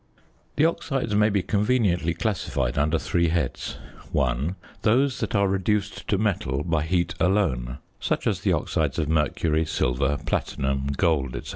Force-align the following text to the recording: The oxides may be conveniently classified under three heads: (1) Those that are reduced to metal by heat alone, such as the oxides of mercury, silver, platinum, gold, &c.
The 0.55 0.65
oxides 0.65 1.13
may 1.13 1.29
be 1.29 1.43
conveniently 1.43 2.15
classified 2.15 2.75
under 2.75 2.97
three 2.97 3.27
heads: 3.27 3.77
(1) 4.11 4.55
Those 4.81 5.19
that 5.19 5.35
are 5.35 5.47
reduced 5.47 6.07
to 6.07 6.17
metal 6.17 6.63
by 6.63 6.81
heat 6.81 7.13
alone, 7.19 7.77
such 7.99 8.25
as 8.25 8.39
the 8.39 8.53
oxides 8.53 8.97
of 8.97 9.07
mercury, 9.07 9.63
silver, 9.63 10.17
platinum, 10.25 10.87
gold, 10.97 11.39
&c. 11.45 11.49